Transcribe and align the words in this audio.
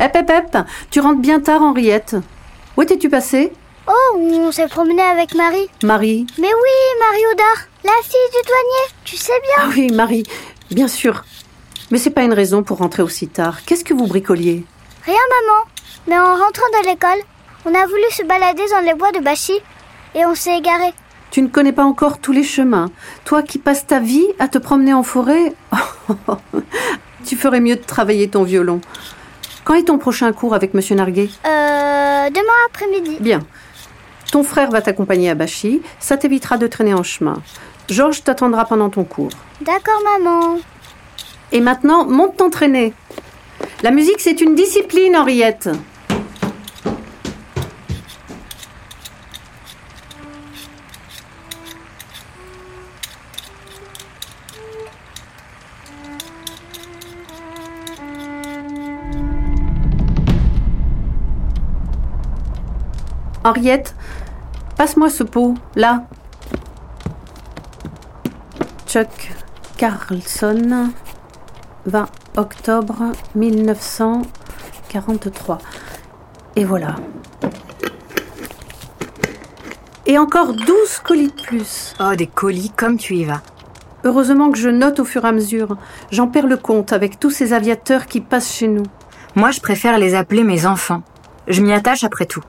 Hep, 0.00 0.14
hep, 0.14 0.30
hep, 0.30 0.58
tu 0.90 1.00
rentres 1.00 1.20
bien 1.20 1.40
tard, 1.40 1.60
Henriette. 1.60 2.14
Où 2.76 2.82
étais-tu 2.82 3.08
passée? 3.08 3.52
Oh, 3.88 4.16
on 4.16 4.52
s'est 4.52 4.68
promené 4.68 5.02
avec 5.02 5.34
Marie. 5.34 5.68
Marie 5.82 6.24
Mais 6.38 6.46
oui, 6.46 7.00
Marie 7.00 7.26
Audard, 7.32 7.66
la 7.84 8.02
fille 8.02 8.30
du 8.32 8.46
douanier, 8.46 8.94
tu 9.04 9.16
sais 9.16 9.32
bien. 9.42 9.64
Ah 9.64 9.68
oui, 9.74 9.90
Marie, 9.92 10.22
bien 10.70 10.86
sûr. 10.86 11.24
Mais 11.90 11.98
c'est 11.98 12.10
pas 12.10 12.22
une 12.22 12.32
raison 12.32 12.62
pour 12.62 12.78
rentrer 12.78 13.02
aussi 13.02 13.26
tard. 13.26 13.64
Qu'est-ce 13.64 13.82
que 13.84 13.94
vous 13.94 14.06
bricoliez? 14.06 14.64
Rien, 15.04 15.14
maman. 15.14 15.64
Mais 16.06 16.18
en 16.18 16.36
rentrant 16.36 16.80
de 16.80 16.86
l'école, 16.88 17.24
on 17.64 17.74
a 17.74 17.86
voulu 17.86 18.04
se 18.12 18.22
balader 18.22 18.62
dans 18.70 18.84
les 18.86 18.94
bois 18.94 19.10
de 19.10 19.18
Bachy 19.18 19.58
et 20.14 20.24
on 20.26 20.34
s'est 20.36 20.58
égaré. 20.58 20.92
Tu 21.32 21.42
ne 21.42 21.48
connais 21.48 21.72
pas 21.72 21.84
encore 21.84 22.18
tous 22.18 22.32
les 22.32 22.44
chemins. 22.44 22.90
Toi 23.24 23.42
qui 23.42 23.58
passes 23.58 23.86
ta 23.86 23.98
vie 23.98 24.26
à 24.38 24.46
te 24.46 24.58
promener 24.58 24.94
en 24.94 25.02
forêt, 25.02 25.54
tu 27.26 27.36
ferais 27.36 27.60
mieux 27.60 27.76
de 27.76 27.82
travailler 27.82 28.28
ton 28.28 28.44
violon. 28.44 28.80
Quand 29.68 29.74
est 29.74 29.82
ton 29.82 29.98
prochain 29.98 30.32
cours 30.32 30.54
avec 30.54 30.72
Monsieur 30.72 30.94
Narguet? 30.94 31.28
Euh, 31.44 32.30
demain 32.30 32.58
après-midi. 32.70 33.18
Bien. 33.20 33.40
Ton 34.32 34.42
frère 34.42 34.70
va 34.70 34.80
t'accompagner 34.80 35.28
à 35.28 35.34
Bachy, 35.34 35.82
ça 36.00 36.16
t'évitera 36.16 36.56
de 36.56 36.66
traîner 36.66 36.94
en 36.94 37.02
chemin. 37.02 37.42
Georges 37.90 38.24
t'attendra 38.24 38.64
pendant 38.64 38.88
ton 38.88 39.04
cours. 39.04 39.28
D'accord, 39.60 40.00
maman. 40.18 40.56
Et 41.52 41.60
maintenant, 41.60 42.06
monte 42.06 42.38
t'entraîner. 42.38 42.94
La 43.82 43.90
musique, 43.90 44.20
c'est 44.20 44.40
une 44.40 44.54
discipline, 44.54 45.14
Henriette. 45.14 45.68
Henriette, 63.48 63.96
passe-moi 64.76 65.08
ce 65.08 65.24
pot, 65.24 65.54
là. 65.74 66.04
Chuck 68.86 69.32
Carlson, 69.78 70.90
20 71.86 72.08
octobre 72.36 73.04
1943. 73.34 75.58
Et 76.56 76.66
voilà. 76.66 76.96
Et 80.04 80.18
encore 80.18 80.52
12 80.52 80.66
colis 81.02 81.28
de 81.28 81.42
plus. 81.42 81.94
Oh, 82.00 82.14
des 82.14 82.26
colis 82.26 82.70
comme 82.76 82.98
tu 82.98 83.14
y 83.14 83.24
vas. 83.24 83.40
Heureusement 84.04 84.50
que 84.50 84.58
je 84.58 84.68
note 84.68 85.00
au 85.00 85.06
fur 85.06 85.24
et 85.24 85.28
à 85.28 85.32
mesure. 85.32 85.78
J'en 86.10 86.28
perds 86.28 86.48
le 86.48 86.58
compte 86.58 86.92
avec 86.92 87.18
tous 87.18 87.30
ces 87.30 87.54
aviateurs 87.54 88.04
qui 88.04 88.20
passent 88.20 88.52
chez 88.52 88.68
nous. 88.68 88.84
Moi, 89.36 89.52
je 89.52 89.60
préfère 89.60 89.98
les 89.98 90.14
appeler 90.14 90.44
mes 90.44 90.66
enfants. 90.66 91.02
Je 91.46 91.62
m'y 91.62 91.72
attache 91.72 92.04
après 92.04 92.26
tout. 92.26 92.42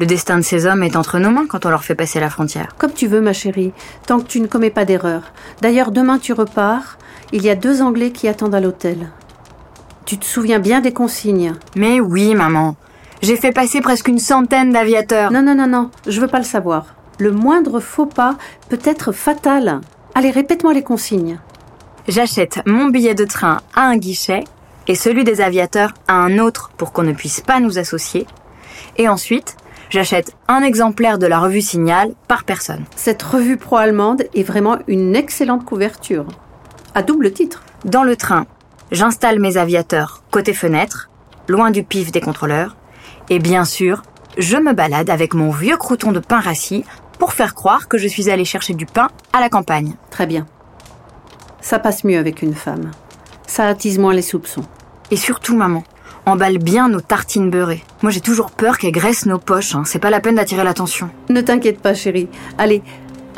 Le 0.00 0.06
destin 0.06 0.38
de 0.38 0.42
ces 0.42 0.66
hommes 0.66 0.82
est 0.82 0.96
entre 0.96 1.18
nos 1.18 1.30
mains 1.30 1.46
quand 1.46 1.66
on 1.66 1.70
leur 1.70 1.84
fait 1.84 1.94
passer 1.94 2.18
la 2.18 2.30
frontière. 2.30 2.74
Comme 2.78 2.92
tu 2.92 3.06
veux, 3.06 3.20
ma 3.20 3.32
chérie, 3.32 3.72
tant 4.06 4.18
que 4.18 4.26
tu 4.26 4.40
ne 4.40 4.48
commets 4.48 4.70
pas 4.70 4.84
d'erreur. 4.84 5.22
D'ailleurs, 5.60 5.92
demain 5.92 6.18
tu 6.18 6.32
repars. 6.32 6.98
Il 7.32 7.42
y 7.42 7.50
a 7.50 7.54
deux 7.54 7.80
Anglais 7.80 8.10
qui 8.10 8.26
attendent 8.26 8.54
à 8.54 8.60
l'hôtel. 8.60 9.10
Tu 10.04 10.18
te 10.18 10.24
souviens 10.24 10.58
bien 10.58 10.80
des 10.80 10.92
consignes? 10.92 11.54
Mais 11.76 12.00
oui, 12.00 12.34
maman. 12.34 12.76
J'ai 13.22 13.36
fait 13.36 13.52
passer 13.52 13.80
presque 13.80 14.08
une 14.08 14.18
centaine 14.18 14.72
d'aviateurs. 14.72 15.30
Non, 15.30 15.42
non, 15.42 15.54
non, 15.54 15.66
non, 15.66 15.90
je 16.06 16.20
veux 16.20 16.28
pas 16.28 16.38
le 16.38 16.44
savoir. 16.44 16.94
Le 17.18 17.30
moindre 17.30 17.80
faux 17.80 18.06
pas 18.06 18.36
peut 18.68 18.80
être 18.84 19.12
fatal. 19.12 19.80
Allez, 20.14 20.30
répète-moi 20.30 20.74
les 20.74 20.82
consignes. 20.82 21.38
J'achète 22.06 22.60
mon 22.66 22.88
billet 22.88 23.14
de 23.14 23.24
train 23.24 23.62
à 23.74 23.82
un 23.82 23.96
guichet 23.96 24.44
et 24.88 24.94
celui 24.94 25.24
des 25.24 25.40
aviateurs 25.40 25.94
à 26.06 26.14
un 26.14 26.38
autre 26.38 26.70
pour 26.76 26.92
qu'on 26.92 27.04
ne 27.04 27.14
puisse 27.14 27.40
pas 27.40 27.60
nous 27.60 27.78
associer. 27.78 28.26
Et 28.98 29.08
ensuite, 29.08 29.56
j'achète 29.94 30.32
un 30.48 30.62
exemplaire 30.62 31.18
de 31.18 31.26
la 31.26 31.38
revue 31.38 31.60
Signal 31.60 32.14
par 32.26 32.42
personne. 32.42 32.84
Cette 32.96 33.22
revue 33.22 33.56
pro-allemande 33.56 34.24
est 34.34 34.42
vraiment 34.42 34.78
une 34.88 35.14
excellente 35.14 35.64
couverture. 35.64 36.26
À 36.96 37.02
double 37.02 37.32
titre. 37.32 37.62
Dans 37.84 38.02
le 38.02 38.16
train, 38.16 38.46
j'installe 38.90 39.38
mes 39.38 39.56
aviateurs 39.56 40.24
côté 40.32 40.52
fenêtre, 40.52 41.10
loin 41.46 41.70
du 41.70 41.84
pif 41.84 42.10
des 42.10 42.20
contrôleurs. 42.20 42.74
Et 43.30 43.38
bien 43.38 43.64
sûr, 43.64 44.02
je 44.36 44.56
me 44.56 44.72
balade 44.72 45.10
avec 45.10 45.32
mon 45.32 45.52
vieux 45.52 45.76
crouton 45.76 46.10
de 46.10 46.18
pain 46.18 46.40
rassis 46.40 46.84
pour 47.20 47.32
faire 47.32 47.54
croire 47.54 47.86
que 47.86 47.96
je 47.96 48.08
suis 48.08 48.30
allée 48.30 48.44
chercher 48.44 48.74
du 48.74 48.86
pain 48.86 49.06
à 49.32 49.38
la 49.38 49.48
campagne. 49.48 49.94
Très 50.10 50.26
bien. 50.26 50.44
Ça 51.60 51.78
passe 51.78 52.02
mieux 52.02 52.18
avec 52.18 52.42
une 52.42 52.54
femme. 52.54 52.90
Ça 53.46 53.68
attise 53.68 54.00
moins 54.00 54.12
les 54.12 54.22
soupçons. 54.22 54.64
Et 55.12 55.16
surtout, 55.16 55.56
maman, 55.56 55.84
emballe 56.26 56.58
bien 56.58 56.88
nos 56.88 57.00
tartines 57.00 57.50
beurrées. 57.50 57.82
Moi, 58.02 58.10
j'ai 58.10 58.20
toujours 58.20 58.50
peur 58.50 58.78
qu'elles 58.78 58.92
graissent 58.92 59.26
nos 59.26 59.38
poches. 59.38 59.74
hein. 59.74 59.82
C'est 59.84 59.98
pas 59.98 60.10
la 60.10 60.20
peine 60.20 60.36
d'attirer 60.36 60.64
l'attention. 60.64 61.10
Ne 61.28 61.40
t'inquiète 61.40 61.80
pas, 61.80 61.94
chérie. 61.94 62.28
Allez, 62.58 62.82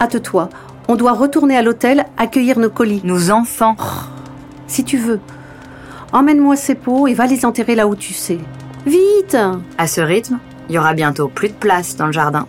hâte-toi. 0.01 0.49
On 0.89 0.95
doit 0.97 1.13
retourner 1.13 1.57
à 1.57 1.63
l'hôtel, 1.63 2.07
accueillir 2.17 2.59
nos 2.59 2.71
colis. 2.71 3.01
Nos 3.05 3.31
enfants. 3.31 3.77
Si 4.69 4.85
tu 4.85 4.99
veux. 4.99 5.21
Emmène-moi 6.13 6.55
ces 6.57 6.75
pots 6.77 7.07
et 7.09 7.15
va 7.15 7.27
les 7.27 7.45
enterrer 7.45 7.75
là 7.75 7.89
où 7.89 7.97
tu 7.97 8.15
sais. 8.15 8.39
Vite 8.87 9.37
À 9.79 9.87
ce 9.89 10.01
rythme, 10.01 10.39
il 10.69 10.77
y 10.77 10.79
aura 10.79 10.95
bientôt 10.95 11.29
plus 11.29 11.49
de 11.49 11.55
place 11.55 11.97
dans 11.97 12.07
le 12.07 12.13
jardin. 12.13 12.47